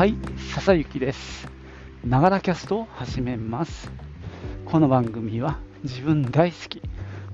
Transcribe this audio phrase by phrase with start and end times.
[0.00, 0.16] はい、
[0.54, 1.46] 笹雪です。
[2.06, 3.92] ながらキャストを始めます。
[4.64, 6.80] この番組は自分大好き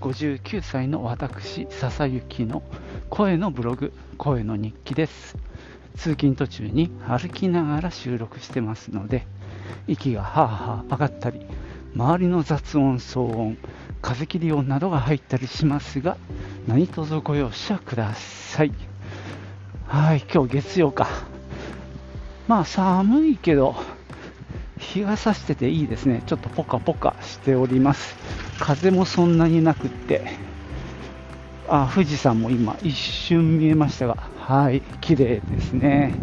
[0.00, 2.64] 59歳の私、笹雪の
[3.08, 5.36] 声のブログ、声の日記です。
[5.94, 9.28] 通勤途中に歩きながら収録してますので、
[9.86, 11.46] 息がはあはあ上がったり、
[11.94, 13.58] 周りの雑音、騒音、
[14.02, 16.16] 風切り音などが入ったりしますが、
[16.66, 18.72] 何卒ご容赦ください。
[19.86, 21.35] はい、今日月曜か。
[22.48, 23.74] まあ寒いけど、
[24.78, 26.22] 日が差してていいですね。
[26.26, 28.16] ちょっとポカポカしております。
[28.58, 30.22] 風もそんなになくって、
[31.68, 36.14] あ、富士山も今一瞬見えましたが、はい、綺麗ですね。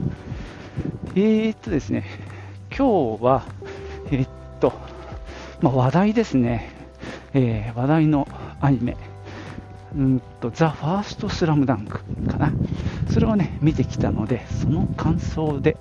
[1.16, 2.06] えー、っとですね、
[2.76, 3.44] 今日は、
[4.12, 4.30] えーっ
[4.60, 4.74] と、
[5.62, 6.72] まあ、話題ですね。
[7.34, 8.28] えー話題の
[8.62, 8.96] アニメ、
[9.98, 12.54] うんと、ザ・ファースト・スラムダンクかな。
[13.12, 15.76] それをね、見てきたので、その感想で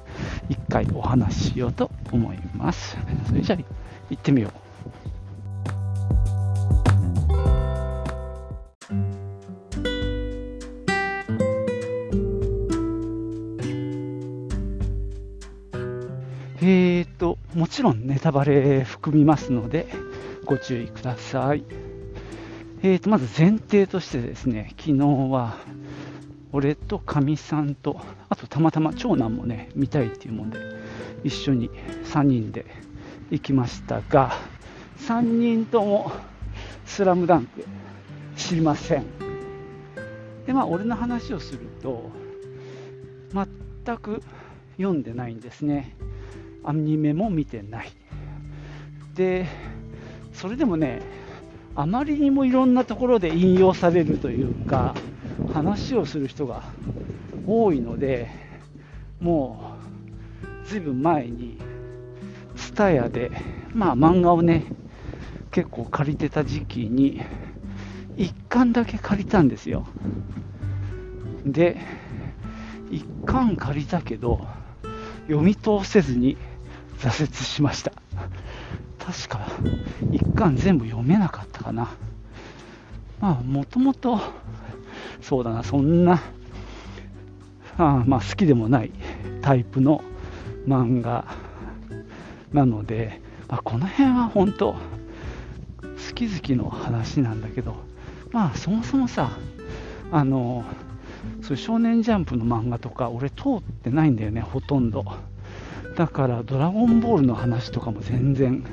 [0.48, 2.96] 一回お話ししようと思います。
[3.26, 3.58] それじゃあ、
[4.10, 4.62] 行ってみよう。
[16.64, 19.88] えーと、もちろんネタバレ含みますので、
[20.44, 21.64] ご注意ください。
[22.84, 24.98] えーと、まず前提としてですね、昨日
[25.30, 25.56] は、
[26.52, 30.58] 俺とかみさんと、あとたまたま長男もね、見たいっていうもんで、
[31.24, 31.70] 一緒に
[32.04, 32.66] 3人で
[33.30, 34.32] 行きましたが、
[34.98, 36.12] 3人とも、
[36.84, 37.64] スラムダンク
[38.36, 39.04] 知りません。
[40.46, 42.10] で、まあ、俺の話をすると、
[43.32, 44.22] 全く
[44.76, 45.96] 読んでないんですね。
[46.64, 47.92] アニメも見てない。
[49.14, 49.46] で、
[50.34, 51.00] それでもね、
[51.74, 54.94] あまりにもいろんなところで引用されるというか、
[55.52, 56.62] 話をする人が
[57.46, 58.30] 多いので、
[59.20, 59.76] も
[60.64, 61.58] う、ずいぶん前に、
[62.56, 63.30] ツタヤで、
[63.74, 64.64] まあ漫画をね、
[65.50, 67.20] 結構借りてた時期に、
[68.16, 69.86] 一巻だけ借りたんですよ。
[71.44, 71.78] で、
[72.90, 74.46] 一巻借りたけど、
[75.26, 76.36] 読み通せずに
[76.98, 77.92] 挫折しました。
[78.98, 79.48] 確か、
[80.12, 81.90] 一巻全部読めなかったかな。
[83.20, 84.20] まあ、もともと、
[85.20, 86.20] そうだな、そんな、
[87.78, 88.90] あまあ、好きでもない
[89.40, 90.02] タイプの
[90.66, 91.24] 漫画
[92.52, 94.78] なので、まあ、この辺は本当、好
[96.14, 97.76] き好きの話なんだけど、
[98.30, 99.30] まあ、そもそもさ、
[100.10, 100.64] あの、
[101.42, 105.04] そう少年ジャンプの漫画とか、俺通ってないんだよね、ほとんど。
[105.96, 108.64] だから、ドラゴンボールの話とかも全然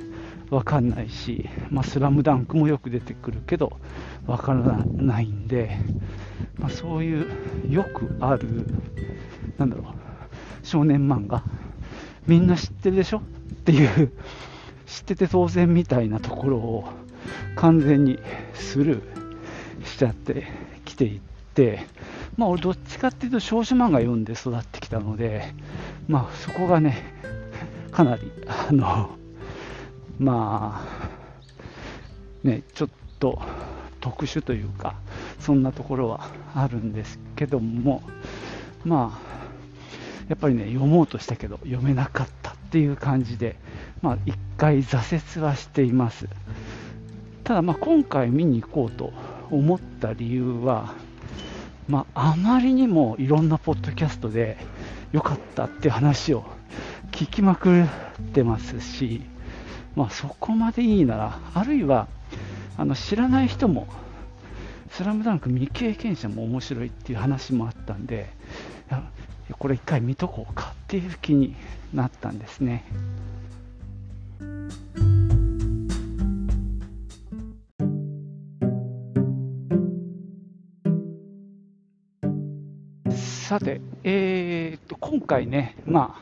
[0.50, 3.74] わかんないし、まあ、スラムダンクもよく出てくるけど、
[4.26, 5.78] わからないんで、
[6.58, 7.28] まあ、そういう
[7.70, 8.66] よくある、
[9.58, 9.86] なんだろう、
[10.66, 11.44] 少年漫画、
[12.28, 13.20] みんな知ってるでしょ？
[13.20, 13.22] っ
[13.64, 14.12] ていう、
[14.86, 16.86] 知ってて当然みたいなところを
[17.56, 18.20] 完全に
[18.54, 20.48] スルーしちゃって
[20.86, 21.20] きていっ
[21.54, 21.86] て、
[22.38, 25.54] まあ俺どっちかっていうと少女漫画読んで育ってきたので、
[26.08, 27.04] まあそこがね、
[27.92, 29.12] かなり、あの、
[30.19, 30.85] ま
[32.44, 33.41] あ、ね、ちょっと
[34.02, 34.96] 特殊というか、
[35.40, 38.03] そんなところはあるんですけども、
[38.84, 39.30] まあ、
[40.28, 43.56] やっぱりね、読もうとしたけど読めなかったっていう感じで、
[44.02, 46.28] まあ一回挫折はしています。
[47.44, 49.12] ただまあ今回見に行こうと
[49.50, 50.94] 思った理由は、
[51.88, 54.57] まあ、あまりにもいろんなポッドキャストで
[55.12, 56.44] 良かったって話を
[57.12, 57.86] 聞きまくっ
[58.34, 59.24] てますし、
[59.95, 62.07] まあ、そこまでいいなら、あるいは
[62.77, 63.88] あの知らない人も、
[64.91, 68.29] スラムダンク未経験者も面白いっていう話もあったんで、
[69.57, 71.55] これ一回見とこうかっていう気に
[71.94, 72.85] なったんですね。
[83.50, 86.21] さて、えーっと、今回ね、まあ、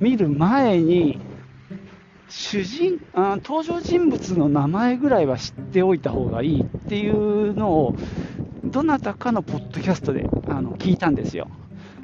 [0.00, 1.20] 見る前に、
[2.28, 7.96] 主人あ登場人物の名前ぐらいは知っておいた方がいいっていうのを、
[8.64, 11.48] どなたかのポッドキャストであの聞いたんですよ。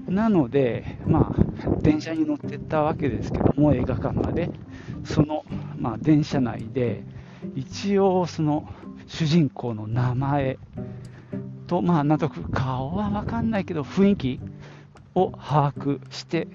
[0.08, 4.50] なので、まあ、電車に乗ってったわけですけども、映画館まで、
[5.04, 5.44] その、
[5.78, 7.02] まあ、電車内で、
[7.54, 8.68] 一応、その
[9.06, 10.58] 主人公の名前
[11.66, 14.40] と、まあ、なんとなく顔は分かんないけど、雰囲気
[15.14, 16.48] を把握して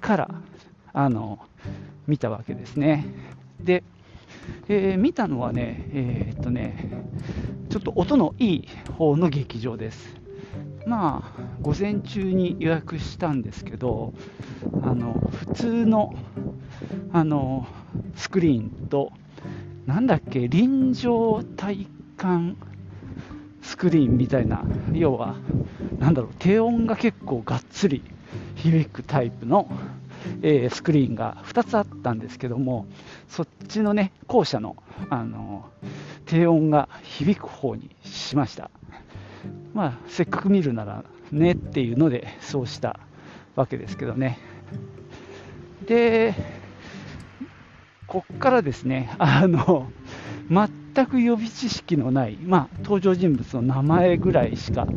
[0.00, 0.30] から、
[0.92, 1.40] あの、
[2.06, 3.06] 見たわけですね。
[3.60, 3.82] で、
[4.68, 6.88] えー見たのはね、えーっとね、
[7.68, 10.16] ちょっと音のいい方の劇場です。
[10.86, 14.12] まあ、午前中に予約したんですけど、
[14.82, 16.14] あの普通の
[17.12, 17.66] あの
[18.14, 19.12] スクリーンと、
[19.86, 21.86] なんだっけ、臨場体
[22.16, 22.56] 感
[23.62, 25.34] スクリーンみたいな、要は、
[25.98, 28.02] なんだろう、低音が結構がっつり
[28.54, 29.68] 響くタイプの、
[30.42, 32.86] えー、スクリーンが2つあったんですけども、
[33.28, 34.76] そっちのね、後者の、
[35.10, 35.70] あの
[36.26, 38.70] 低音が響く方にしました。
[39.74, 42.98] まあ、せっかく見るならねっていうので、そうした
[43.54, 44.38] わけですけどね。
[45.86, 46.34] で、
[48.06, 49.90] こっからですね、あの、
[50.48, 54.88] 全く予備知識のない、まあ、登場人物の名前ぐらいしか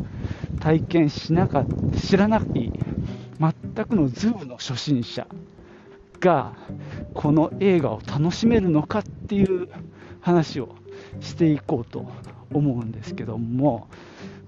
[0.60, 2.72] 体験しなかった、知らない、
[3.40, 3.52] 全
[3.86, 5.26] くのズームの初心者
[6.20, 6.52] が、
[7.14, 9.68] この映画を楽しめるのかっていう
[10.20, 10.74] 話を
[11.20, 12.06] していこうと
[12.52, 13.88] 思うんですけども、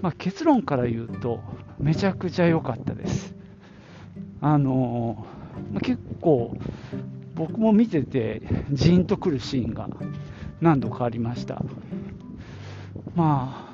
[0.03, 1.41] まあ、結論から言うと、
[1.79, 3.35] めちゃくちゃ良かったです。
[4.43, 5.25] あの
[5.73, 6.55] ま、結構、
[7.35, 9.89] 僕も見てて、ジーンとくるシーンが
[10.61, 11.63] 何度かありました。
[13.15, 13.73] まあ、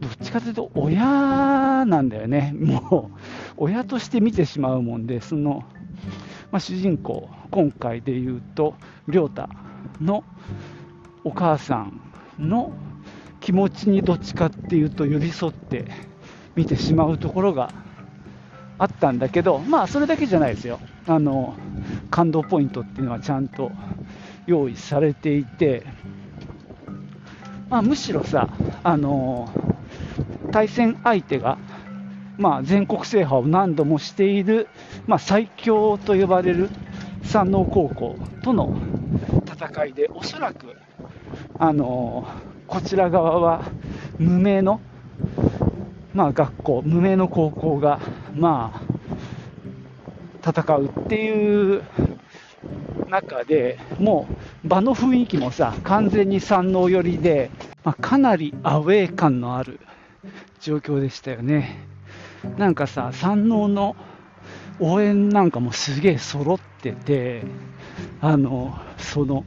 [0.00, 3.18] どっちかというと親なんだよね、もう
[3.56, 5.64] 親として見てしまうもんで、その、
[6.50, 8.74] まあ、主人公、今回で言うと、
[9.08, 9.48] 亮太
[10.00, 10.24] の
[11.24, 12.00] お母さん
[12.38, 12.72] の
[13.40, 15.86] 気持ちにどっちかっていうと寄り添って
[16.54, 17.72] 見てしまうところが
[18.78, 20.80] あったんだけど、まあそれだけじゃないですよ。
[21.06, 21.56] あの
[22.10, 23.70] 感動ポイントっていうのはちゃんと
[24.46, 25.86] 用意されていて、
[27.68, 28.48] まあ、むしろさ、
[28.82, 29.48] あの
[30.52, 31.58] 対戦相手が、
[32.38, 34.68] まあ、全国制覇を何度もしている、
[35.06, 36.68] まあ、最強と呼ばれる
[37.22, 38.76] 山王高校との
[39.46, 40.76] 戦いで、おそらく、
[41.58, 42.26] あの
[42.66, 43.64] こちら側は
[44.18, 44.80] 無名の、
[46.12, 48.00] まあ、学校、無名の高校が、
[48.34, 48.80] ま
[50.42, 51.82] あ、戦うっていう
[53.08, 54.28] 中でも
[54.64, 57.50] う場の雰囲気もさ、完全に山王寄りで、
[57.82, 59.80] まあ、かなりアウェー感のある
[60.60, 61.95] 状況でしたよね。
[62.58, 63.96] なんかさ、山王の
[64.78, 67.44] 応援なんかもすげえ揃ってて、
[68.20, 69.44] あの、その、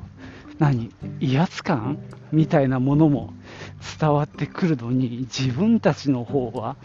[0.58, 1.98] 何、威圧感？
[2.32, 3.34] みたいなものも
[4.00, 6.76] 伝わってくるのに、自分たちの方は、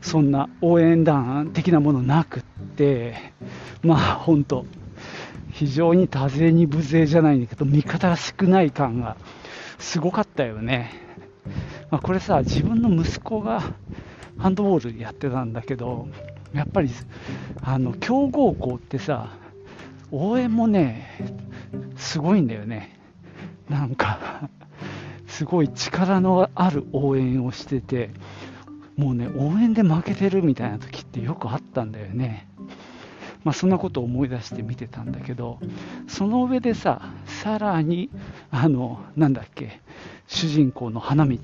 [0.00, 2.42] そんな応援団的なものなくっ
[2.76, 3.14] て、
[3.82, 4.64] まあ本当、
[5.50, 9.16] 非常に多勢に無勢じゃないんだけど、味方が少ない感が
[9.78, 10.90] すごかったよね。
[11.90, 13.62] まあ、これさ、自分の息子が
[14.38, 16.08] ハンドボールやってたんだけど、
[16.52, 16.90] やっぱり
[17.62, 19.30] あの強豪校ってさ、
[20.10, 21.08] 応援もね、
[21.96, 22.98] すごいんだよね。
[23.68, 24.48] なんか
[25.26, 28.10] すごい力のある応援をしてて、
[28.96, 32.48] もうね、応援で負けてるみたいな時ってよくあったんだよね。
[33.44, 35.60] まあ、そんなことを思い出して見てたんだけど、
[36.08, 38.10] その上でさ、さらに、
[38.50, 39.80] あの、なんだっけ、
[40.26, 41.38] 主人公の花道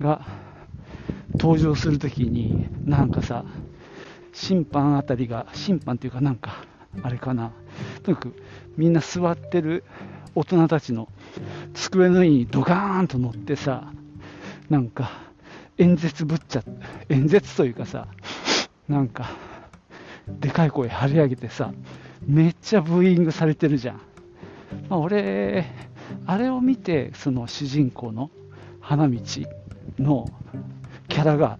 [0.00, 0.26] が
[1.32, 3.44] 登場するときに、なんかさ、
[4.32, 6.64] 審判あたりが、審判っていうかなんか、
[7.02, 7.52] あれかな、
[8.02, 8.42] とにかく
[8.76, 9.84] みんな座ってる
[10.34, 11.08] 大人たちの
[11.74, 13.92] 机の上にドカーンと乗ってさ、
[14.70, 15.10] なんか
[15.78, 16.64] 演説ぶっちゃ、
[17.08, 18.08] 演説というかさ、
[18.88, 19.30] なんか
[20.28, 21.72] でかい声張り上げてさ、
[22.26, 24.00] めっちゃブーイングされてるじゃん。
[24.88, 25.66] まあ、俺、
[26.26, 28.30] あれを見て、その主人公の
[28.80, 29.20] 花道
[29.98, 30.26] の
[31.16, 31.58] キャラが、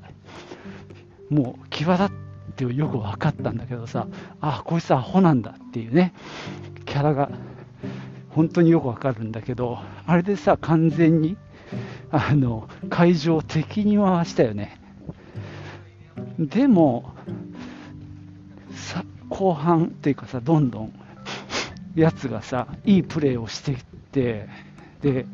[1.31, 4.07] もう際立ってよく分かったんだけどさ、
[4.43, 6.13] あ、こいつアホなんだっていうね、
[6.85, 7.31] キャラが
[8.29, 11.39] 本当によくわかるんだけど、あれでさ、完全に
[12.11, 14.79] あの会場を敵に回したよね。
[16.39, 17.15] でも
[18.73, 20.93] さ、後半っていうかさ、どんどん
[21.95, 23.79] やつがさ、いいプレーをしていっ
[24.13, 24.51] て、
[25.01, 25.25] で、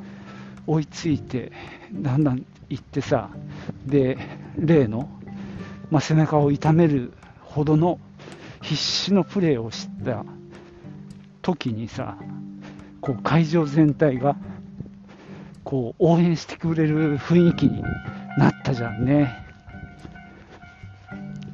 [0.69, 1.51] 追いついて、
[1.93, 3.29] だんだんいってさ、
[3.87, 4.17] で、
[4.57, 5.11] 例の、
[5.91, 7.13] まあ、背中を痛める
[7.43, 7.99] ほどの
[8.63, 10.25] 必死のプレーをした
[11.43, 12.17] 時にさ、
[13.03, 14.37] こう会場全体が
[15.65, 17.83] こう応援してくれる雰囲気に
[18.39, 19.37] なったじゃんね。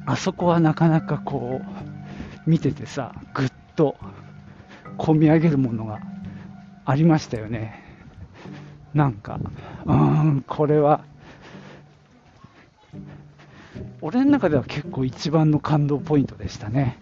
[0.05, 3.97] あそこはなかなかこう見ててさ、ぐっと
[4.97, 5.99] 込み上げるものが
[6.85, 7.88] ありましたよね。
[8.93, 9.39] なんか、
[9.85, 11.01] うーん、これは、
[14.01, 16.97] 俺の中では結構一番の感動ポイントでしたね。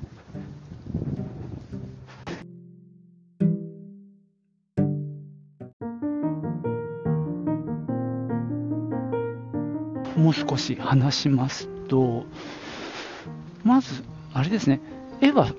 [10.17, 12.25] もう少少し話しますと、
[13.63, 14.03] まず、
[14.33, 14.81] あれですね、
[15.21, 15.53] 絵は、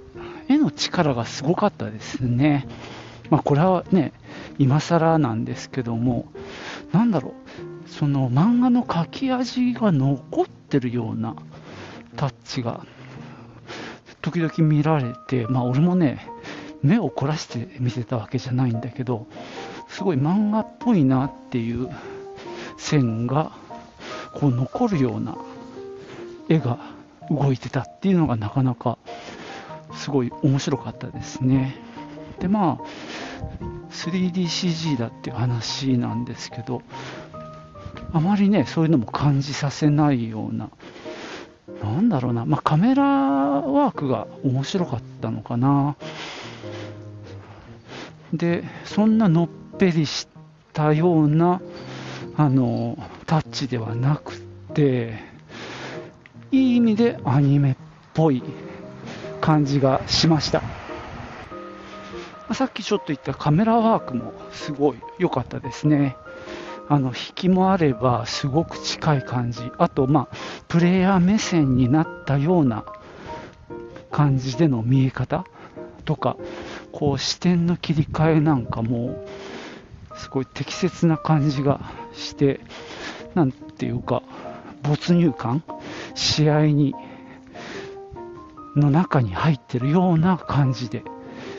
[0.48, 2.66] 絵の力がすごかったですね。
[3.30, 4.12] まあ、これはね、
[4.58, 6.26] 今更なんですけども、
[6.92, 7.34] なんだろ
[7.86, 11.36] う、その漫画の書き味が残ってるような
[12.16, 12.84] タッチが、
[14.22, 16.26] 時々見られて、まあ、俺もね、
[16.82, 19.26] 目を凝らして見てたわけじゃないんだけど、
[19.88, 21.88] すごい漫画っぽいなっていう
[22.76, 23.52] 線が
[24.34, 25.36] こう残るような
[26.48, 26.78] 絵が
[27.30, 28.98] 動いてたっていうのがなかなか
[29.94, 31.76] すごい面白かったですね。
[32.40, 36.82] でまあ 3DCG だっていう話なんですけど
[38.12, 40.70] あまりねそういうのも感じさせないような
[41.82, 45.96] なんだろうな、まあ、カメラワークが面白かったのかな。
[48.32, 50.28] でそんなのっぺりし
[50.72, 51.62] たような
[52.36, 54.38] あのタッチではなく
[54.74, 55.18] て
[56.50, 57.76] いい意味でアニメっ
[58.14, 58.42] ぽい
[59.40, 60.77] 感じがしました。
[62.54, 66.16] さっきちょっと言ったカメラワークもすごい良かったですね。
[66.88, 69.70] あの引きもあればすごく近い感じ。
[69.78, 70.36] あとまあ
[70.68, 72.84] プレイヤー目線になったような
[74.10, 75.44] 感じでの見え方。
[76.04, 76.38] とか
[76.90, 79.26] こう視点の切り替えなんかも
[80.18, 81.80] すごい適切な感じが
[82.12, 82.60] して、
[83.34, 84.22] なんていうか、
[84.82, 85.62] 没入感、
[86.14, 86.94] 試合に、
[88.76, 91.04] の中に入ってるような感じで。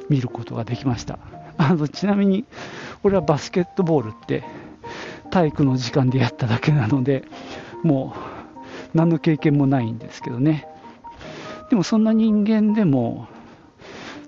[0.10, 1.20] 見ることができました。
[1.58, 2.46] あのちなみに、
[3.04, 4.44] 俺はバスケットボールって
[5.30, 7.26] 体育の時間でやっただけなので、
[7.84, 10.68] もう何の経験もないんですけどね。
[11.70, 13.28] でもそんな人間でも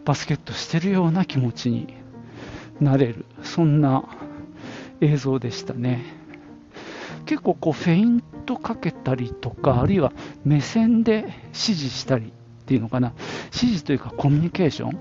[0.05, 1.93] バスケットしてるような気持ちに
[2.79, 4.03] なれる、そんな
[4.99, 6.03] 映像でしたね。
[7.25, 10.11] 結構こうフェイントかけたりとか、あるいは
[10.43, 13.13] 目線で指示したりっていうのかな、
[13.45, 14.99] 指示というかコミュニケーション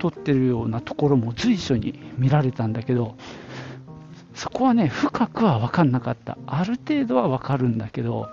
[0.00, 3.16] 取ってるようなところも随所に見られたんだけど、
[4.34, 6.38] そこはね、深くは分かんなかった。
[6.46, 8.28] ある程度は分かるんだけど、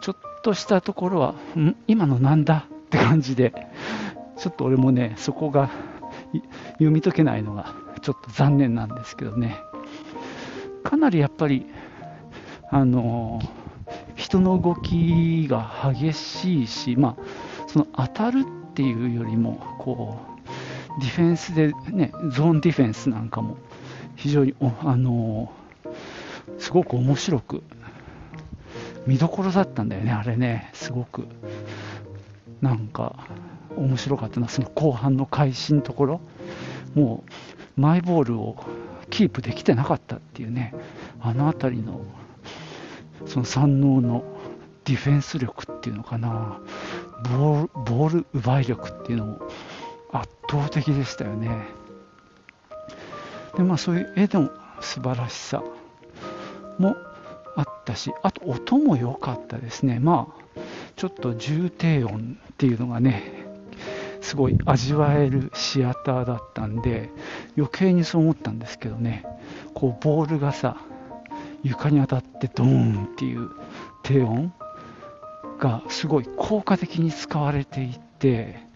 [0.00, 1.76] ちょっとしたところは、ん？
[1.86, 2.66] 今のなんだ？
[2.68, 3.52] って感じで、
[4.36, 5.70] ちょっと俺もね、そこが
[6.72, 9.56] 読み解けないのがちょっと残念なんですけどね。
[10.82, 11.66] かなりやっぱり、
[12.70, 13.40] あの
[14.16, 17.22] 人の動きが激しいし、まあ、
[17.66, 20.27] その当たるっていうよりも、こう、
[21.00, 23.56] ディフェンスで、ね、ゾーンディフェンスなんかも
[24.16, 25.52] 非常に、あの
[26.58, 27.62] すごく面白く、
[29.06, 31.26] 見どころだったんだよね、あれね、すごく。
[32.60, 33.28] なんか、
[33.76, 36.20] 面白かったな、その後半の開始のところ、
[36.94, 37.22] も
[37.76, 38.56] う、マイボールを
[39.10, 40.74] キープできてなかったっていうね、
[41.20, 42.00] あの辺りの
[43.26, 44.24] その三能の
[44.84, 46.58] ディフェンス力っていうのかな、
[47.30, 49.38] ボール奪い力っていうのも
[50.50, 51.66] 倒的でしたよね。
[53.56, 54.50] でまあそういう絵でも
[54.80, 55.62] 素晴らしさ
[56.78, 56.96] も
[57.56, 59.98] あったし、あと音も良かったですね。
[59.98, 60.60] まあ
[60.96, 63.38] ちょっと重低音っていうのがね、
[64.28, 67.08] すごい味わえるシアターだったんで
[67.56, 69.24] 余計にそう思ったんですけどね
[69.72, 70.76] こうボールがさ
[71.62, 73.48] 床に当たってドーンっていう
[74.02, 74.52] 低音
[75.58, 78.67] がすごい効果的に使われていて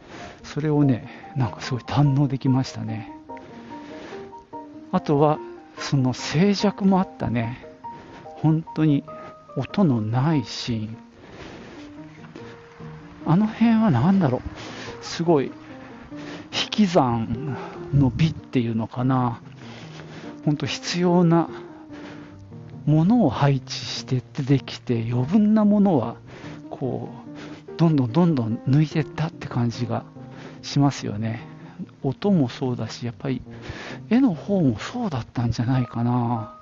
[0.42, 3.12] それをねなんかすごい堪能できましたね。
[4.90, 5.38] あとは
[5.78, 7.66] その静寂もあったね。
[8.24, 9.04] 本当に
[9.56, 10.96] 音のないシーン。
[13.24, 15.04] あの辺は何だろう。
[15.04, 15.52] すごい引
[16.70, 17.56] き算
[17.94, 19.40] の美っていうのかな。
[20.44, 21.48] 本当必要な
[22.84, 26.16] ものを配置して出てできて余分なものは
[26.70, 27.10] こ
[27.68, 30.04] うどんどんどんどん抜いてったって感じが
[30.62, 31.40] しますよね。
[32.02, 33.42] 音もそうだしやっぱり
[34.08, 36.54] 絵の方もそうだったんじゃないかな。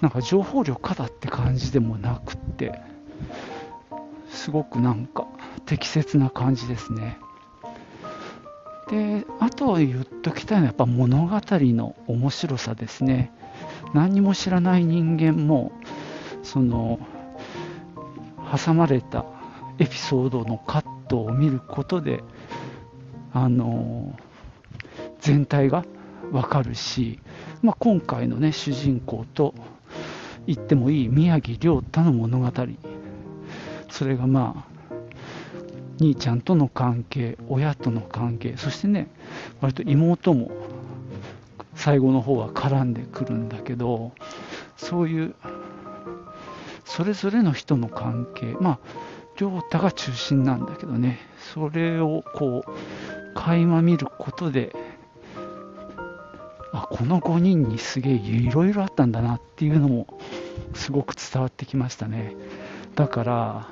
[0.00, 2.80] なんか情報量過だって感じでもなくって。
[4.32, 5.28] すごくなんか
[5.66, 7.18] 適切な感じですね。
[8.90, 13.30] であとは言っときたいのはやっぱ物語の面白さですね。
[13.94, 15.72] 何も知らない人間も
[16.42, 16.98] その
[18.64, 19.24] 挟まれた
[19.78, 22.24] エピソードのカットを見ることで
[23.32, 24.18] あの
[25.20, 25.84] 全体が
[26.30, 27.20] わかるし、
[27.62, 29.54] まあ、今回のね主人公と
[30.46, 32.50] 言ってもいい宮城亮太の物語。
[33.90, 34.72] それがまあ
[36.02, 39.08] 兄ちゃんとの関係、親との関係、そしてね、
[39.60, 40.50] 割と妹も
[41.76, 44.12] 最後の方は絡んでくるんだけど、
[44.76, 45.34] そういう、
[46.84, 48.78] それぞれの人の関係、まあ、
[49.38, 51.20] 亮太が中心なんだけどね、
[51.54, 54.74] それをこう、垣間見ることで、
[56.72, 60.06] あ、この5人にすげえいろいろあったんだなっていうのも、
[60.74, 62.36] すごく伝わってきましたね。
[62.94, 63.68] だから、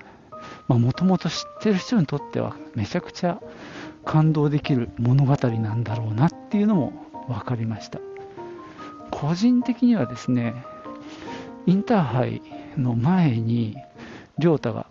[0.68, 3.40] もともと知ってる人にとっては、めちゃくちゃ
[4.04, 6.92] 感動できる物語なんだろうなっていうのも
[7.28, 8.00] 分かりました。
[9.10, 10.64] 個人的にはですね、
[11.66, 12.42] インターハイ
[12.76, 13.76] の前に、
[14.38, 14.86] 亮太が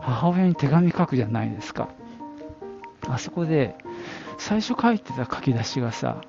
[0.00, 1.88] 母親に手紙書くじゃないですか。
[3.08, 3.76] あそこで、
[4.44, 6.20] 最初書いてた書き出しがさ、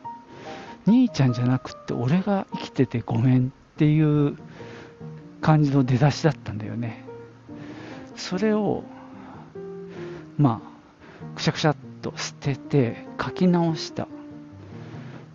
[0.86, 4.38] 兄ちゃんじゃなくって俺が生きててごめんっていう
[5.42, 7.06] 感じの出だしだったんだよね。
[8.16, 8.84] それを、
[10.38, 14.08] まあ、くしゃくしゃっと捨てて書き直した。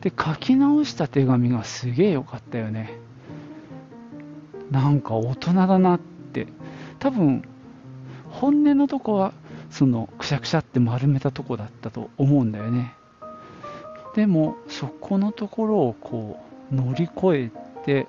[0.00, 2.92] で、書き直した手紙がすげえ良かったよね。
[4.70, 5.98] なんか大人だなっ
[6.32, 6.46] て。
[7.00, 7.42] 多分、
[8.30, 9.32] 本音のとこは、
[9.68, 12.92] その、しゃくしゃって丸めたとこだったと思うんだよね。
[14.14, 16.38] でも、そこのところをこ
[16.70, 18.08] う、乗り越えて、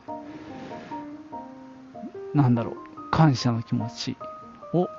[2.34, 4.18] なんだろう、感謝の気持ち
[4.74, 4.90] を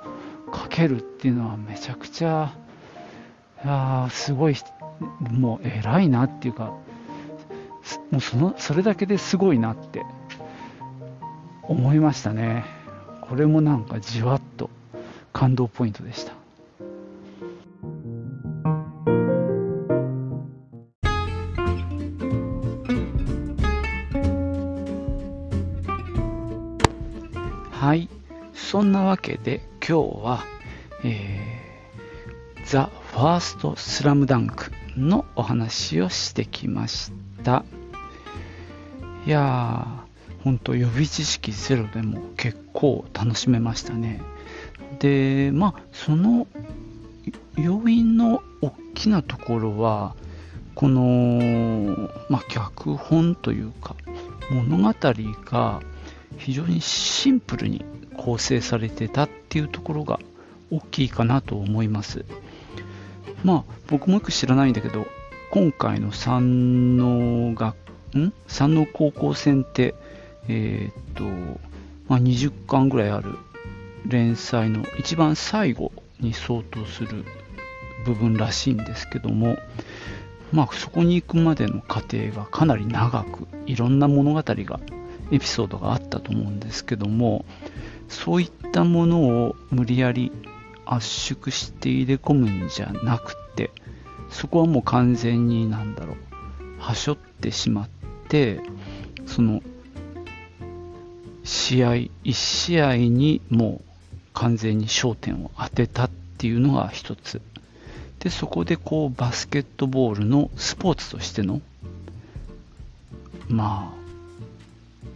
[0.51, 2.55] かけるっていうのはめちゃくちゃ、
[3.63, 4.55] いやすごい、
[5.19, 6.73] もう偉いなっていうか、
[8.09, 10.03] もうそのそれだけですごいなって
[11.61, 12.65] 思いましたね。
[13.21, 14.71] これもなんかじわっと
[15.33, 16.40] 感動ポイントでした。
[28.71, 30.45] そんなわけで今日は、
[31.03, 37.11] えー、ザ・ファースト・スラムダンクのお話をしてきまし
[37.43, 37.65] た。
[39.27, 44.21] いやー、ほんと予備知識ゼロでも結構楽しめましたね。
[44.99, 46.47] で、まあ、その
[47.57, 50.15] 要因の大きなところは、
[50.75, 53.97] この、まあ、脚本というか、
[54.49, 54.95] 物語
[55.43, 55.81] が
[56.37, 57.83] 非常にシンプルに
[58.21, 60.19] 構成されてたっていうところが
[60.69, 62.23] 大きいかなと思います。
[63.43, 65.07] まあ、僕もよく知らないんだけど、
[65.49, 67.75] 今回の山王学、
[68.15, 68.31] ん？
[68.47, 69.95] 山王高校戦って、
[70.47, 71.23] えー、っと、
[72.07, 73.39] まあ、20巻ぐらいある
[74.05, 77.25] 連載の一番最後に相当する
[78.05, 79.57] 部分らしいんですけども、
[80.51, 84.79] まあ、そこに行くまでの過程がかなり長く、いろんな物語が、
[85.31, 87.45] エピソードがあったと思うんですけども、
[88.11, 90.31] そういったものを無理やり
[90.85, 93.71] 圧縮して入れ込むんじゃなくて、
[94.29, 96.17] そこはもう完全になんだろう、
[96.77, 97.89] はしょってしまっ
[98.27, 98.59] て、
[99.25, 99.63] その、
[101.43, 103.85] 試合、一試合にもう
[104.33, 107.41] 完全に焦点を当てたっていうのが一つ。
[108.19, 111.61] で、そこでこうバスケットボールのスポーツとしての、
[113.47, 114.00] まあ、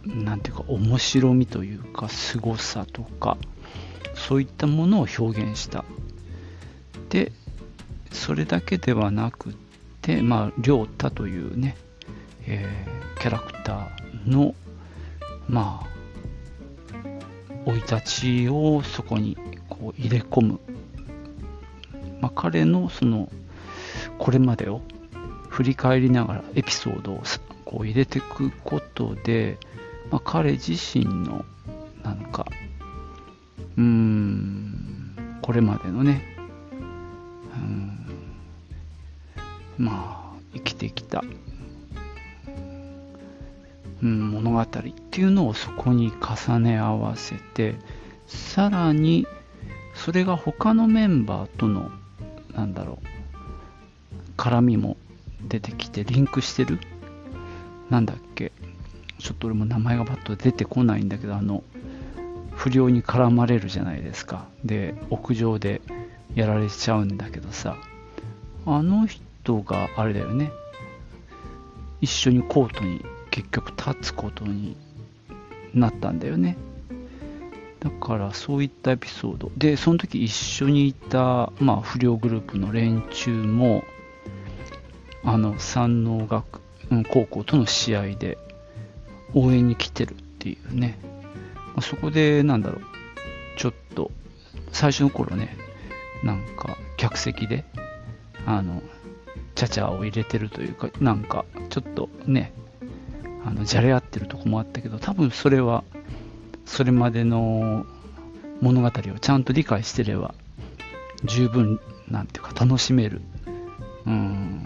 [0.06, 3.36] なんていうか面白みというか凄さとか、
[4.14, 5.84] そういったものを表現した。
[7.10, 7.32] で、
[8.12, 9.54] それだけではなく
[10.02, 11.76] て、まあ、亮太というね、
[12.46, 14.54] えー、キャラクターの、
[15.48, 15.86] まあ、
[17.66, 19.36] 生い立ちをそこに
[19.68, 20.60] こう入れ込む。
[22.20, 23.30] まあ、彼のその、
[24.18, 24.80] これまでを
[25.48, 27.22] 振り返りながらエピソードを
[27.64, 29.58] こう入れていくことで、
[30.10, 31.44] まあ、彼自身の
[32.02, 32.46] なんか
[33.76, 36.22] うーん、これまでのね、
[39.78, 41.22] うん、まあ、生きてきた、
[44.02, 44.66] うん、物語っ
[45.10, 46.10] ていうのをそこに
[46.46, 47.74] 重ね合わせて、
[48.26, 49.26] さらに、
[49.94, 51.90] それが他のメンバーとの、
[52.54, 53.06] なんだろう、
[54.38, 54.96] 絡みも
[55.42, 56.78] 出てきて、リンクしてる。
[57.90, 58.52] なんだっけ。
[59.18, 61.62] ちょっと俺も名前がバッと出てこないんだけど、あの、
[62.54, 64.46] 不良に絡まれるじゃないですか。
[64.64, 65.80] で、屋上で
[66.34, 67.76] やられちゃうんだけどさ、
[68.66, 70.50] あの人があれだよね。
[72.00, 74.76] 一緒にコートに結局立つことに
[75.74, 76.56] なったんだよね。
[77.80, 79.52] だからそういったエピソード。
[79.56, 83.84] で、その時一緒にいた、まあ、不良グループの連中も、
[85.22, 86.60] あの、山王学、
[87.10, 88.38] 高校との試合で
[89.36, 90.98] 応援に来てるっていうね。
[91.76, 92.82] まそこで、なんだろう、
[93.58, 94.10] ちょっと、
[94.72, 95.56] 最初の頃ね、
[96.24, 97.64] なんか、客席で、
[98.46, 98.82] あの、
[99.54, 102.52] ちゃちゃを入れてるというか、なんか、ちょっとね、
[103.44, 105.84] あの、じゃれ合ってるとこもあったけど、多分それは、
[106.64, 107.86] それまでの
[108.60, 110.34] 物語をちゃんと理解してれば
[111.24, 113.20] 十分なんていうか楽しめる、
[114.06, 114.64] うん、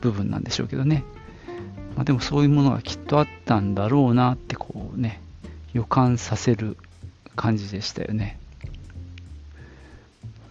[0.00, 1.04] 部分なんでしょうけどね、
[1.94, 5.20] まあ、でもそういうものがきっとあったんだろうなってこうね
[5.72, 6.76] 予感させる
[7.36, 8.38] 感じでしたよね。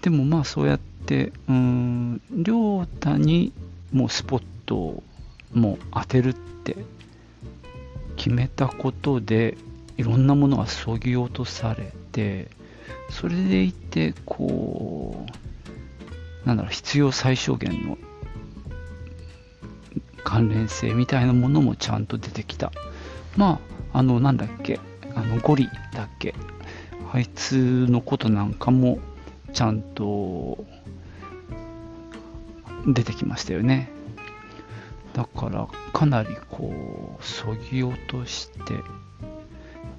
[0.01, 3.53] でもまあそうやってうん亮太に
[3.91, 5.03] もうスポットを
[5.53, 6.75] もう当てるって
[8.15, 9.57] 決めたことで
[9.97, 12.49] いろんなものがそぎ落とされて
[13.09, 15.25] それでいてこ
[16.45, 17.97] うなんだろう必要最小限の
[20.23, 22.71] 関連性みたいなものもちゃんと出てきた。
[23.35, 23.59] ま
[23.93, 24.79] ああのなんだっけ
[25.15, 26.33] あのゴリだっけ。
[27.11, 28.99] あいつのことなんかも
[29.53, 30.65] ちゃんと
[32.87, 33.91] 出てきましたよね。
[35.13, 38.57] だからかなりこうそぎ落として。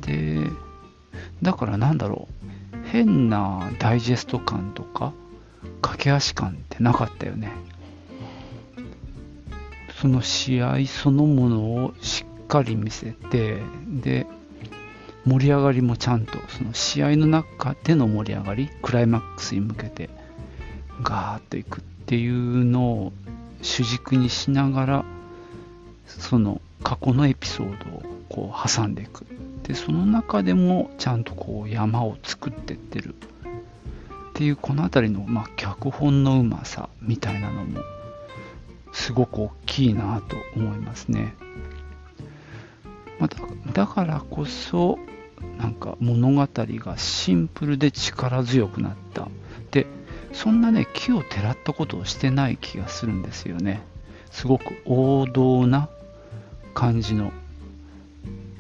[0.01, 0.51] で
[1.43, 2.45] だからなんだろう。
[2.91, 5.13] 変なダイジェスト感とか
[5.83, 7.51] 駆け足感ってなかったよね。
[10.05, 13.57] その試合そのものをしっかり見せて
[13.89, 14.27] で
[15.25, 20.11] 盛り上がりもちゃんとその試合の中での盛り上がりクライマックスに向けて
[21.03, 23.13] ガーッといくっていうのを
[23.63, 25.05] 主軸にしながら
[26.07, 29.25] その過去のエピソードをこう挟んでいく。
[29.63, 33.15] でその中でもちゃんとこう山を作ってってる。
[33.15, 37.81] っていうこの辺りの、まあ、脚本のうまさみたいなのも
[38.95, 41.35] すごく大きいなと思いますね、
[43.19, 43.29] ま、
[43.73, 44.99] だからこそ
[45.59, 49.29] なんか物語がシンプルで力強くなった。
[49.73, 49.87] で
[50.33, 53.83] そんなね木をてらったことをしてない気がするんですよね。
[54.31, 55.89] すごく王道な
[56.73, 57.33] 感じの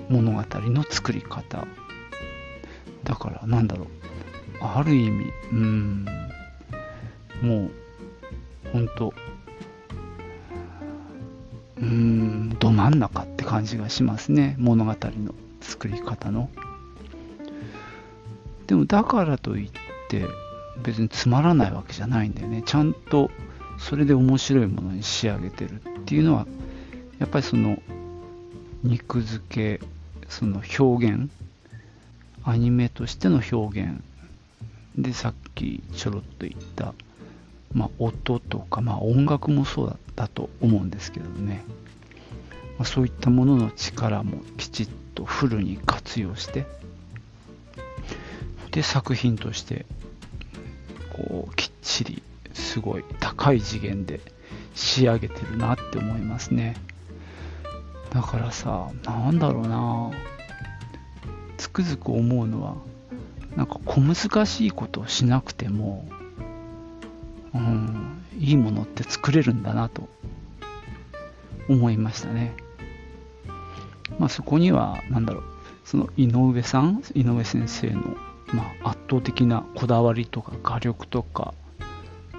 [0.09, 1.66] 物語の作り方。
[3.05, 3.88] だからなんだろう。
[4.61, 6.05] ある意味うん。
[7.40, 7.70] もう
[8.73, 9.14] 本当
[11.80, 14.56] うんど真ん中って感じがしますね。
[14.58, 16.48] 物語の作り方の。
[18.66, 19.70] でもだからといっ
[20.08, 20.24] て
[20.82, 22.62] 別につまらないわけじゃないんだよね。
[22.64, 23.30] ちゃんと
[23.78, 26.46] それで面白いものに仕上げてるっていうのは
[27.18, 27.82] やっぱりその
[28.82, 29.87] 肉付け
[30.28, 31.30] その表現
[32.44, 34.02] アニメとしての表現
[34.96, 36.94] でさっきちょろっと言った、
[37.74, 41.64] まあ、音とか、まあ、音楽もそうだったと思うんですけどね、
[42.78, 46.66] まあ、そういったものの力もきちっとフルに活用して
[48.70, 49.87] で作品として
[51.12, 54.20] こうきっちりすごい高い次元で
[54.74, 56.76] 仕上げてるなって思いますね。
[58.10, 60.10] だからさなんだろうな。
[61.56, 62.74] つくづく思うのは
[63.56, 66.08] なんか小難しいことをしなくても、
[67.54, 70.08] うん、いいものって作れるんだなと
[71.68, 72.54] 思いましたね。
[74.18, 75.44] まあそこには、なんだろう、
[75.84, 78.16] その井上さん、井上先生の
[78.54, 81.54] まあ、圧倒的なこだわりとか画力とか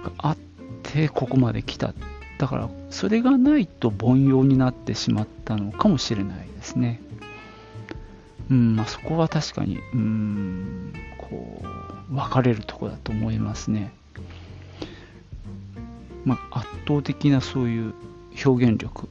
[0.02, 0.36] があっ
[0.82, 1.92] てここまで来た。
[2.38, 7.00] だからそれがないと凡庸になってしまったのかもしれないですね。
[8.50, 11.62] うんまあそこは確かにうんこ
[12.10, 13.92] う分かれるとこだと思いますね。
[16.26, 17.94] まあ圧倒的なそういう
[18.44, 19.08] 表現力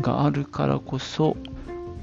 [0.00, 1.36] があるからこそ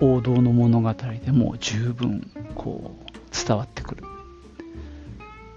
[0.02, 4.04] 王道の物語でも十分こう伝わってくる。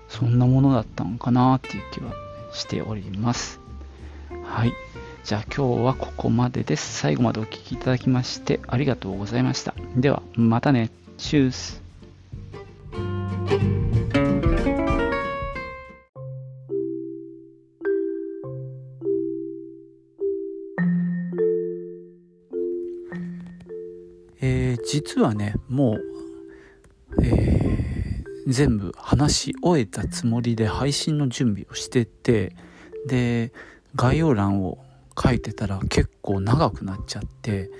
[0.08, 2.12] そんなものだったのかなっていう気は
[2.52, 3.60] しております。
[4.44, 4.72] はい。
[5.24, 6.98] じゃあ今日はここまでです。
[6.98, 9.74] 最後までお聴きいただきましてありがとうございました。
[9.96, 10.90] ではまたね。
[11.16, 11.81] チュース。
[25.04, 26.02] 実はねもう
[27.20, 32.54] えー、全部話し終えたつもりで配信の準備をしてて
[33.06, 33.52] で
[33.94, 34.78] 概要欄を
[35.20, 37.70] 書いてたら結構長くなっちゃって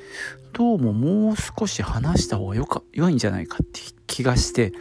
[0.53, 4.73] どうももう少し話した方がよか良いんじゃないかって気がして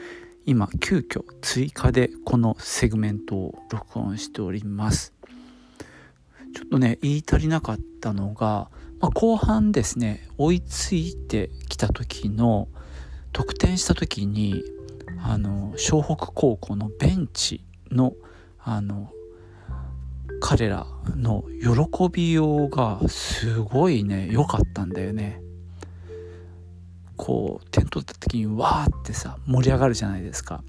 [0.45, 5.13] 今急遽追加でこのセグメントを録音しております。
[6.53, 8.69] ちょっとね言い足りなかったのが、
[9.01, 12.67] まあ、後半ですね追いついてきた時の
[13.33, 14.63] 得点した時に
[15.23, 18.13] あの湘北高校のベンチの
[18.59, 19.11] あの
[20.39, 25.39] 彼らの喜びようがすごいね良かったんだよね。
[27.15, 30.63] こう点取った時にわーってさ盛り上がるじゃないですか。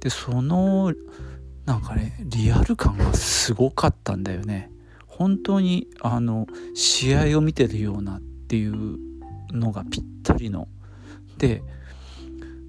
[0.00, 0.92] でその
[1.64, 4.71] なんかねリアル感がすごかったんだよね。
[5.22, 8.98] 本当にあの試合を見てるようなっていう
[9.52, 10.66] のがぴったりの。
[11.38, 11.62] で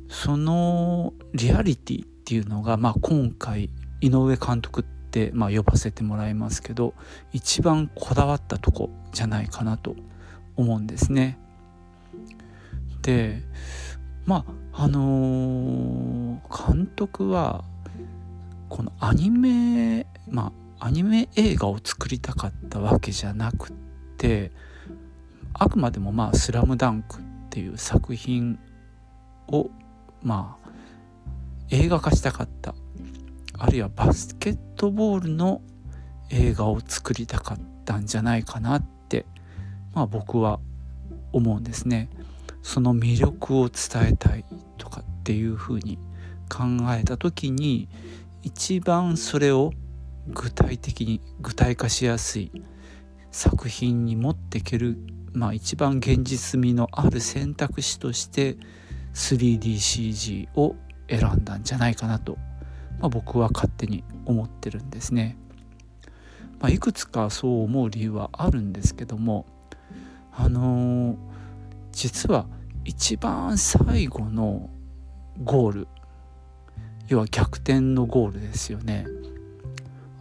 [0.08, 6.94] そのリアリティっていうのが、まあ、今回井上監督って、まあ、呼ばせてもらいますけど
[7.32, 9.96] 一番こだわったとこじゃないかなと
[10.56, 11.40] 思うんですね。
[13.02, 13.42] で
[14.28, 17.64] まああのー、監督は
[18.70, 23.72] このアニメまあアニメ映画を作りたかったわけじゃなくっ
[24.18, 24.52] て
[25.54, 28.60] あくまでもまあ「スラムダンクっていう作品
[29.48, 29.70] を
[30.22, 30.70] まあ
[31.70, 32.76] 映画化したかった
[33.58, 35.62] あるいはバスケットボールの
[36.30, 39.26] 映画を作りたかったんじゃないかなって、
[39.94, 40.60] まあ、僕は
[41.32, 42.10] 思うんですね。
[42.62, 44.44] その魅力を伝えたい
[44.78, 45.98] とかっていうふうに
[46.50, 47.88] 考えた時に
[48.42, 49.72] 一番それを
[50.28, 52.52] 具体的に具体化しやすい
[53.32, 54.98] 作品に持っていける、
[55.34, 58.58] まあ、一番現実味のある選択肢として
[59.14, 60.76] 3DCG を
[61.10, 62.38] 選んだんじゃないかなと、
[63.00, 65.38] まあ、僕は勝手に思ってるんですね。
[66.60, 69.46] まあ、いくつかそう思う理由はあるんですけども
[70.32, 71.18] あのー、
[71.92, 72.46] 実は
[72.86, 74.70] 一番最後の
[75.44, 75.88] ゴール
[77.10, 79.06] 要は逆転のゴールですよね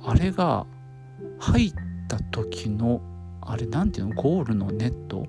[0.05, 0.67] あれが
[1.39, 1.75] 入っ
[2.09, 3.01] た時の
[3.41, 5.27] あれなんていうのゴールのネット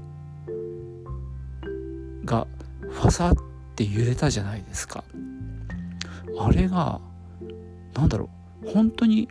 [2.25, 2.47] が
[2.81, 3.35] ファサっ
[3.75, 5.03] て揺れたじゃないですか。
[6.39, 6.99] あれが
[7.93, 8.29] 何だろ
[8.63, 9.29] う本当に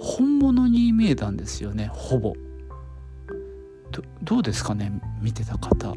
[0.00, 2.34] 本物に見えたんですよねほぼ。
[4.22, 5.94] どうですかね見てた方。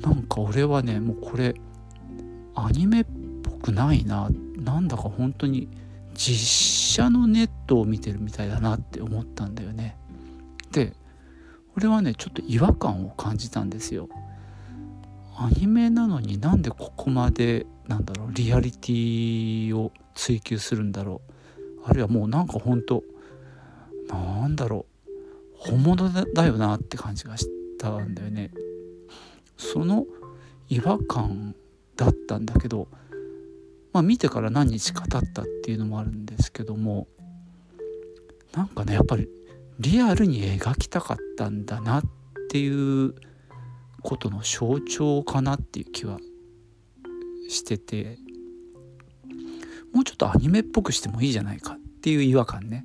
[0.00, 1.54] なんか俺はねもうこれ
[2.54, 3.06] アニメっ
[3.42, 4.28] ぽくないな。
[4.56, 5.68] なんだか本当に
[6.14, 6.34] 実
[6.94, 9.96] 写のネットを見てるみたいだなって思ったんだよね。
[10.70, 10.92] で
[11.76, 14.08] 俺はねちょっと違和感を感じたんですよ。
[15.36, 21.20] アニメなのになんでここまでなんだろうリアリティを追求するんだろ
[21.84, 21.90] う。
[21.90, 23.02] あるいはもうなんかほんと
[24.08, 25.10] なんだろう
[25.56, 28.52] 本物だよなって感じがしたんだよね。
[29.56, 30.06] その
[30.68, 31.56] 違和感
[31.96, 32.86] だったんだけど
[33.94, 37.06] まあ見てから何日か経ったっていうのもあるんですけども
[38.52, 39.28] なんかねやっぱり
[39.78, 42.02] リアルに描きたかったんだなっ
[42.50, 43.14] ていう
[44.02, 46.18] ことの象徴かなっていう気は
[47.48, 48.18] してて
[49.92, 52.84] もうちょっとアニメっぽくしてもいいじゃないかっていう違和感ね。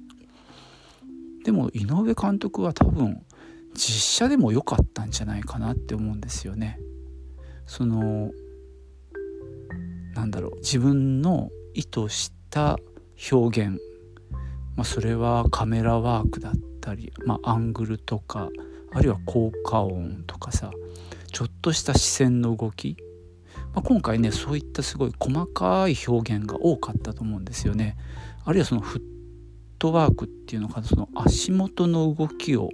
[1.44, 3.26] でも井上監督は多分
[3.74, 6.80] 実写でも良かったんじゃないかなって思うんですよね。
[7.66, 8.32] その
[10.20, 12.78] なんだろう自分の意図した
[13.32, 13.80] 表現、
[14.76, 18.50] まあ、それはカメラワークだったり、まあ、アングルとか
[18.92, 20.72] あるいは効果音とかさ
[21.32, 22.98] ちょっとした視線の動き、
[23.74, 27.96] まあ、今回ねそういったすごい細かい表現が多かったと思うんですよね。
[28.44, 29.02] あるいはそのフッ
[29.78, 32.72] トワークっていうのかその足元の動きを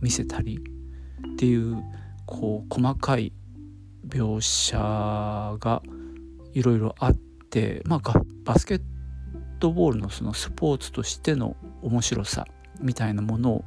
[0.00, 0.58] 見せたり
[1.32, 1.76] っていう
[2.24, 3.34] こう細かい
[4.06, 5.82] 描写が
[6.58, 8.82] いろいろあって、まあ、バスケッ
[9.60, 12.46] トボールのそのスポーツとしての面白さ
[12.80, 13.64] みたいなものを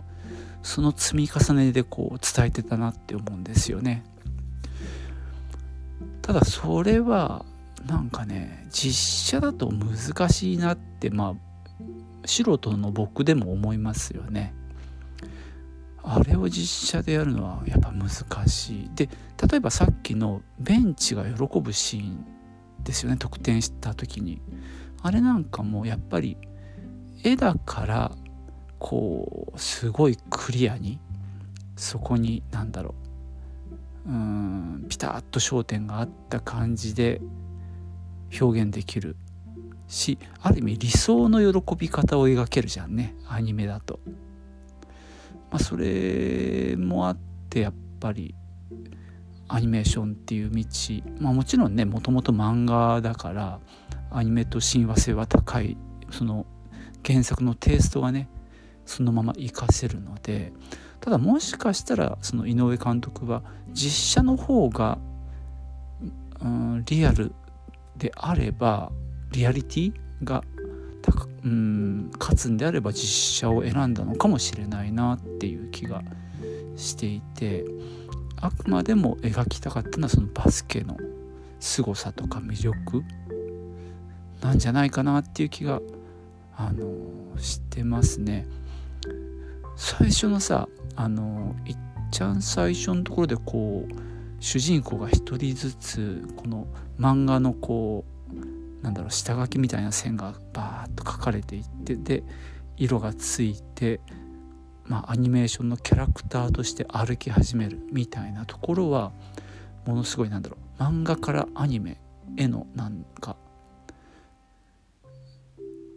[0.62, 4.04] その積み重ねでこう伝えてたなって思うんですよね。
[6.22, 7.46] ただそれは
[7.88, 14.54] なんかね実写だと難しいなってまあ素人の僕でも思いますよね。
[16.04, 18.10] あれを実写でやるのはやっぱ難
[18.50, 18.92] しい。
[18.96, 19.08] で
[19.50, 22.41] 例えばさっきのベンチが喜ぶシーン
[22.84, 24.42] ですよね得点した時に。
[25.04, 26.38] あれなんかもやっぱり
[27.24, 28.12] 絵だから
[28.78, 31.00] こうすごいクリアに
[31.76, 32.94] そこに何だろ
[34.06, 37.22] ううんピタッと焦点があった感じで
[38.40, 39.16] 表現できる
[39.88, 44.00] しある意味理想の喜び方を描けるじゃんねアニメだと。
[45.52, 47.18] まあ、それもあっ
[47.50, 48.34] てやっぱり
[49.54, 50.64] アニメーションっていう道、
[51.20, 53.60] まあ、もちろんねもともと漫画だから
[54.10, 55.78] アニメと親和性は高い。
[56.10, 56.46] その
[57.06, 58.30] 原作のテイストがね
[58.86, 60.54] そのまま活かせるので。
[61.02, 63.42] ただもしかしたらその井上監督は
[63.74, 65.00] 実写の方が、
[66.40, 67.34] うん、リアル
[67.98, 68.92] であれば
[69.32, 70.44] リアリティが
[71.02, 76.04] 高うん勝つんであれば実写を選んだのかもしれないなっていう気が
[76.78, 77.66] していて。
[78.42, 80.98] あくまでも描きたかったのはそのバスケの
[81.60, 83.04] 凄さとか魅力
[84.42, 85.80] なんじゃないかなっていう気が
[86.58, 86.92] あの
[87.38, 88.48] してますね。
[89.76, 91.78] 最初のさあのいっ
[92.12, 93.94] ちゃん最初のところでこう
[94.40, 96.68] 主人公が一人ずつこの
[97.00, 102.24] 漫画のこうなんだろう下書きみたいな線がバーッと描かれていってで
[102.78, 104.00] 色がついて
[104.92, 109.14] まあアニメーションのキャラクターとして歩き始めるみたいなところは
[109.86, 111.98] ものすごいなんだろう漫画からアニメ
[112.36, 113.38] へのなんか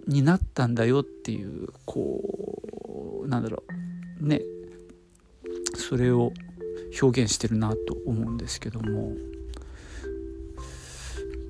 [0.07, 3.65] になったんだよっていうこうなんだろ
[4.21, 4.43] うね
[5.75, 6.33] それを
[7.03, 9.13] 表現してるなと思うんですけども。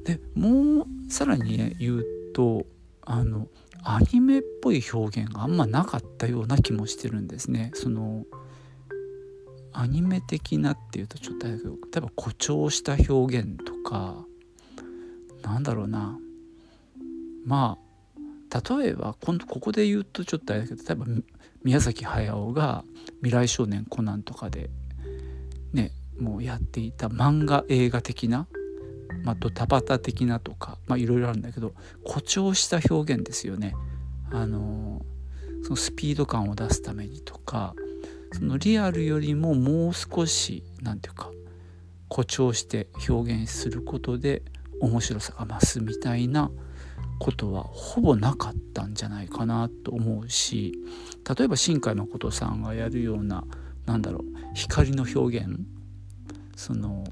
[0.04, 2.04] でもうさらにね言う
[2.34, 2.66] と
[3.02, 3.48] あの
[3.84, 7.70] アニメっぽい表現があんまなかったような気もしてるんですね。
[7.74, 8.24] その
[9.72, 14.24] アニメ的なっていうとちょっとあれだけど例えば誇張した表現とか
[15.42, 16.18] なんだろうな
[17.44, 17.76] ま
[18.52, 21.06] あ例えば今度ここで言うとちょっとあれだけど例えば
[21.64, 22.84] 宮崎駿が
[23.20, 24.70] 「未来少年コナン」とかで
[25.72, 28.46] ねもうやっていた漫画映画的な、
[29.22, 31.72] まあ、ドタバタ的なとかいろいろあるんだけど
[32.04, 33.74] 誇張した表現ですよね。
[34.30, 35.04] あの
[35.62, 37.74] そのスピード感を出すためにとか
[38.32, 41.30] そのリアルよりももう少し何て言うか
[42.10, 44.42] 誇張して表現することで
[44.80, 46.50] 面白さが増すみたいな
[47.18, 50.72] ことはほぼなかったんじゃないかなと思うし
[51.36, 53.44] 例えば新海誠さんがやるような
[53.86, 54.22] なんだろう
[54.54, 55.60] 光の表現
[56.56, 57.04] その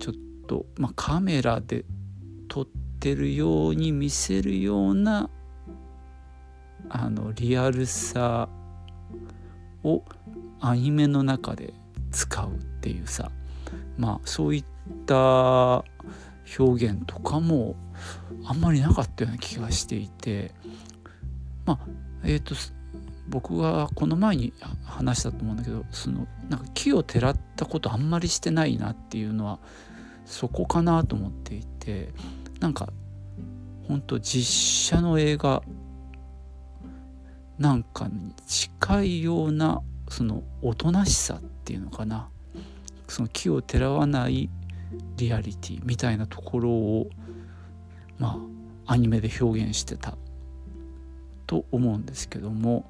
[0.00, 0.14] ちょっ
[0.48, 1.84] と、まあ、カメラで
[2.48, 2.66] 撮っ
[2.98, 5.30] てるように見せるような
[6.88, 8.48] あのリアルさ
[9.84, 10.02] を
[10.60, 11.74] アニメの中で
[12.10, 13.30] 使うっていうさ
[13.96, 14.64] まあそういっ
[15.06, 15.84] た
[16.58, 17.76] 表現とかも
[18.44, 20.52] あんまりなかったような気がしていて
[21.66, 21.78] まあ
[22.24, 22.54] えっ、ー、と
[23.28, 29.58] 僕はこの前に話したと思うんだけどそのなんか木をてらったことあんまりしてないなっていうのは
[30.28, 32.10] そこかなと思っていて
[32.60, 32.92] なんか
[33.88, 35.62] 本当実写の映画
[37.58, 42.28] なんかに近いようなそのおとなしさっていうのかな。
[43.08, 44.50] その木をてらわない
[45.16, 47.08] リアリティみたいなところを
[48.18, 48.38] ま
[48.86, 50.16] あアニメで表現してた。
[51.46, 52.84] と思うんですけども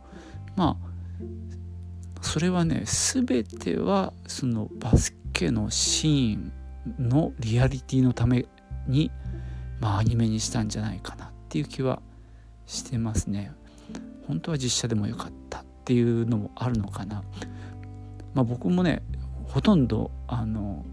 [0.56, 6.52] まあそれはね全てはそのバスケのシーン
[6.98, 8.46] のリアリティのため
[8.86, 9.10] に、
[9.80, 12.00] まあ、アニメにしたんじゃないかなっていう気は
[12.66, 13.52] してますね。
[14.26, 17.22] 本当は実写でもよかったっていうのもあるのかな。
[18.34, 19.02] まあ、僕もね
[19.44, 20.84] ほとんどあの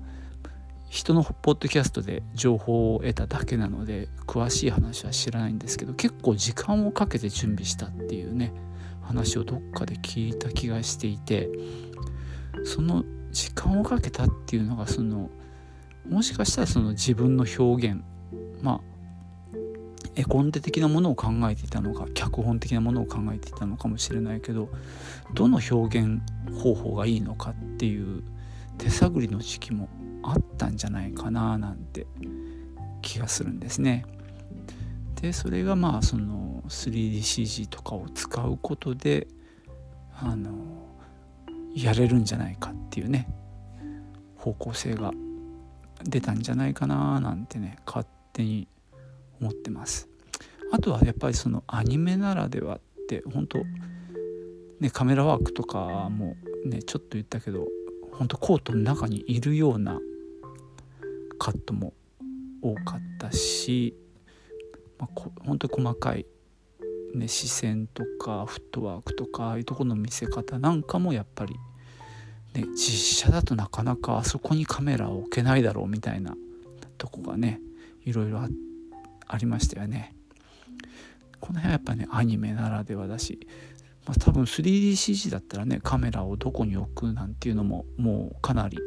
[0.89, 8.53] 人のポッドキャストで情報を得ただけなので詳しい話は知らないんですけど結構時間をかけて準備したっていうね
[9.01, 11.49] 話をどっかで聞いた気がしていて
[12.63, 15.29] その時間をかけたっていうのがその
[16.09, 18.01] もしかしたらその自分の表現
[18.61, 18.95] まあ
[20.15, 24.69] 絵コンテ的なものを考えていたのか脚本的なものを考えていたのかもしれないけど
[25.33, 26.21] どの表現
[26.61, 28.23] 方法がいいのかっていう
[28.77, 29.89] 手探りの時期も
[30.23, 32.07] あったんじゃないかななんて
[33.01, 34.05] 気がするんですね。
[35.21, 39.27] でそれがまあその 3DCG とかを使うことで
[40.13, 40.51] あの
[41.75, 43.27] やれるんじゃないかっていうね
[44.37, 45.11] 方向性が
[46.05, 48.67] 出たんじゃないかななんてね勝手に
[49.41, 50.07] 思ってます。
[50.71, 53.59] あとはやっぱりそのアニメならではって本当
[54.79, 57.67] ねカメラワークとかもねちょっと言ったけど
[58.11, 59.99] 本当コートの中にいるような
[61.37, 61.93] カットも
[62.61, 63.95] 多かったし
[64.97, 66.25] まあ、本当に細かい、
[67.13, 71.55] ね、視線とかフットワークとかああいうとこの見せ方なんかもやっぱり、
[72.55, 76.35] ね、実写だとなかなかあそこにカメラを置けないだろうみたいな
[76.97, 77.59] とこがね
[78.05, 78.39] いろいろ
[79.27, 80.15] ありましたよね。
[81.41, 83.39] この辺はやっぱねアニメならではだし、
[84.07, 88.79] まあ、多分 3DCG だったらねカメラをどこに置くなんていうのももうかなり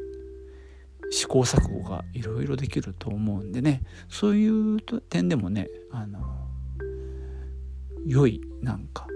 [1.11, 6.21] 試行錯誤がいろいろできると思うんでねそういう点でもねあの
[8.07, 9.07] 良いなんか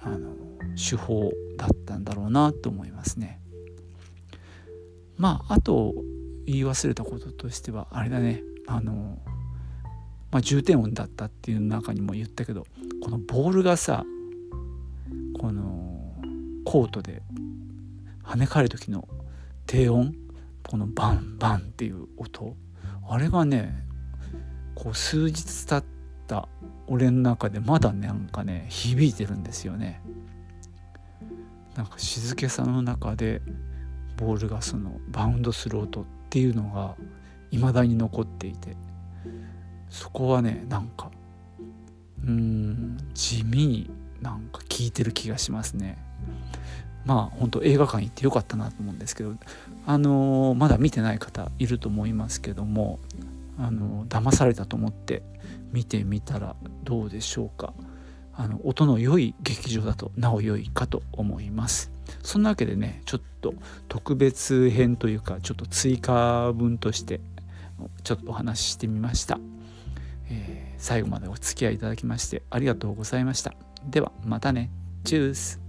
[0.00, 0.34] あの
[0.76, 3.37] 手法だったんだろうなと思いますね。
[5.18, 5.94] まああと
[6.46, 8.42] 言い忘れたこととしてはあれだね。
[8.66, 9.18] あの、
[10.30, 12.66] まあ、重点音だったっていう中にも言ったけど
[13.02, 14.04] このボールがさ
[15.38, 16.14] この
[16.64, 17.22] コートで
[18.24, 19.08] 跳ね返る時の
[19.66, 20.14] 低音
[20.68, 22.54] このバンバンっていう音
[23.08, 23.86] あれがね
[24.74, 25.84] こう数日経っ
[26.26, 26.48] た
[26.86, 30.02] 俺の中でまだなんかね響いてるんですよね。
[31.74, 33.40] なんか静けさの中で
[34.18, 36.96] ボールがそのバウンドする音っていうのが
[37.50, 38.76] 未だに残っていて
[39.88, 41.10] そこはねなんか
[42.26, 43.90] うん地味に
[44.20, 45.96] なんか効いてる気がしますね。
[47.04, 49.32] まあ本当映画館行ってよかったなと思うんですけど
[49.86, 52.98] あのー、まだ見てない方いると思いますけども
[53.56, 55.22] あのー、騙されたと思って
[55.72, 57.72] 見てみたらどうでしょうか。
[58.38, 61.90] あの音の良い劇場だとなお良いかと思います。
[62.22, 63.52] そんなわけでねちょっと
[63.88, 67.20] 特別編というかちょっと追加分として
[68.04, 69.38] ちょっとお話ししてみました、
[70.30, 73.54] えー、最後までお付き合いいただきましてありがとうございました。
[73.84, 74.70] ではまたね。
[75.04, 75.67] チュース。